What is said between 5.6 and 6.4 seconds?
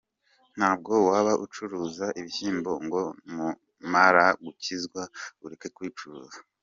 kubicuruza.